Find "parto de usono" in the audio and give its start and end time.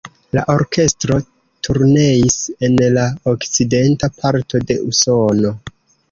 4.23-5.53